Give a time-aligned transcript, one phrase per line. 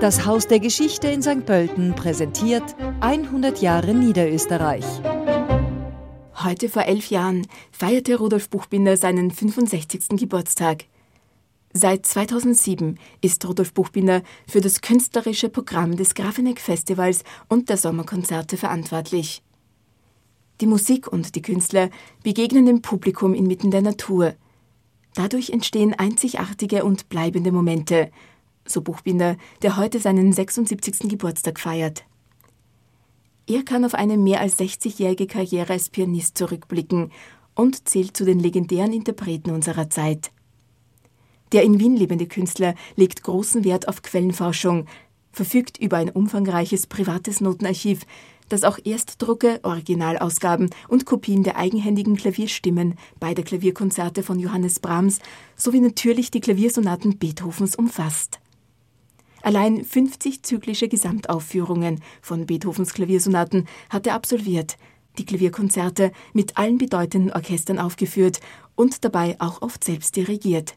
[0.00, 1.44] Das Haus der Geschichte in St.
[1.44, 2.62] Pölten präsentiert
[3.00, 4.84] 100 Jahre Niederösterreich.
[6.44, 10.10] Heute vor elf Jahren feierte Rudolf Buchbinder seinen 65.
[10.10, 10.84] Geburtstag.
[11.72, 18.56] Seit 2007 ist Rudolf Buchbinder für das künstlerische Programm des Grafeneck Festivals und der Sommerkonzerte
[18.56, 19.42] verantwortlich.
[20.60, 21.90] Die Musik und die Künstler
[22.22, 24.34] begegnen dem Publikum inmitten der Natur.
[25.14, 28.12] Dadurch entstehen einzigartige und bleibende Momente,
[28.68, 31.08] so Buchbinder, der heute seinen 76.
[31.08, 32.04] Geburtstag feiert.
[33.46, 37.10] Er kann auf eine mehr als 60-jährige Karriere als Pianist zurückblicken
[37.54, 40.30] und zählt zu den legendären Interpreten unserer Zeit.
[41.52, 44.86] Der in Wien lebende Künstler legt großen Wert auf Quellenforschung,
[45.32, 48.04] verfügt über ein umfangreiches privates Notenarchiv,
[48.48, 55.20] das auch Erstdrucke, Originalausgaben und Kopien der eigenhändigen Klavierstimmen beider Klavierkonzerte von Johannes Brahms
[55.56, 58.40] sowie natürlich die Klaviersonaten Beethovens umfasst.
[59.48, 64.76] Allein 50 zyklische Gesamtaufführungen von Beethovens Klaviersonaten hat er absolviert,
[65.16, 68.40] die Klavierkonzerte mit allen bedeutenden Orchestern aufgeführt
[68.74, 70.76] und dabei auch oft selbst dirigiert.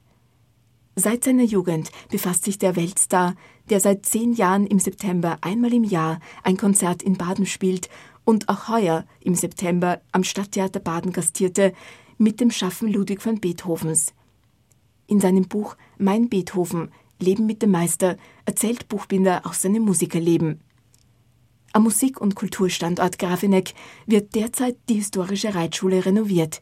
[0.96, 3.36] Seit seiner Jugend befasst sich der Weltstar,
[3.70, 7.90] der seit zehn Jahren im September einmal im Jahr ein Konzert in Baden spielt
[8.24, 11.74] und auch heuer im September am Stadttheater Baden gastierte,
[12.18, 14.14] mit dem Schaffen Ludwig van Beethovens.
[15.08, 16.90] In seinem Buch Mein Beethoven
[17.22, 20.60] Leben mit dem Meister erzählt Buchbinder aus seinem Musikerleben.
[21.74, 23.74] Am Musik- und Kulturstandort Grafeneck
[24.06, 26.62] wird derzeit die historische Reitschule renoviert.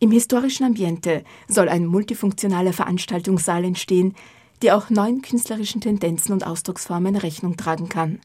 [0.00, 4.14] Im historischen Ambiente soll ein multifunktionaler Veranstaltungssaal entstehen,
[4.62, 8.20] der auch neuen künstlerischen Tendenzen und Ausdrucksformen Rechnung tragen kann.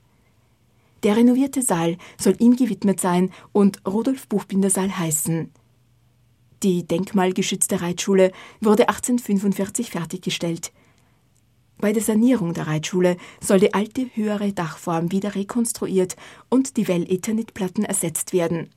[1.03, 5.51] Der renovierte Saal soll ihm gewidmet sein und Rudolf Buchbinder Saal heißen.
[6.63, 10.73] Die denkmalgeschützte Reitschule wurde 1845 fertiggestellt.
[11.81, 16.17] Bei der Sanierung der Reitschule soll die alte höhere Dachform wieder rekonstruiert
[16.49, 18.69] und die Well-Eternit-Platten ersetzt werden.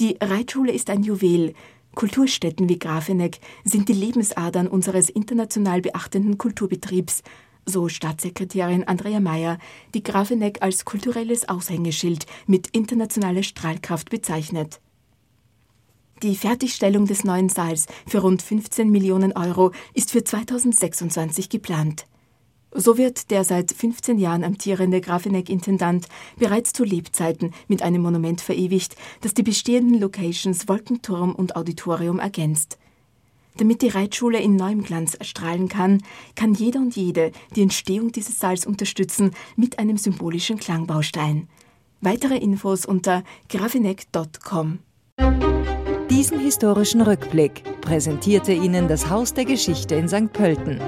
[0.00, 1.54] Die Reitschule ist ein Juwel.
[1.94, 7.22] Kulturstätten wie Grafeneck sind die Lebensadern unseres international beachtenden Kulturbetriebs,
[7.64, 9.58] so Staatssekretärin Andrea Mayer,
[9.94, 14.80] die Grafeneck als kulturelles Aushängeschild mit internationaler Strahlkraft bezeichnet.
[16.24, 22.06] Die Fertigstellung des neuen Saals für rund 15 Millionen Euro ist für 2026 geplant.
[22.72, 26.06] So wird der seit 15 Jahren amtierende Grafeneck-Intendant
[26.38, 32.78] bereits zu Lebzeiten mit einem Monument verewigt, das die bestehenden Locations Wolkenturm und Auditorium ergänzt.
[33.58, 36.02] Damit die Reitschule in neuem Glanz erstrahlen kann,
[36.36, 41.48] kann jeder und jede die Entstehung dieses Saals unterstützen mit einem symbolischen Klangbaustein.
[42.00, 44.78] Weitere Infos unter grafeneck.com.
[46.14, 50.32] Diesen historischen Rückblick präsentierte Ihnen das Haus der Geschichte in St.
[50.32, 50.80] Pölten.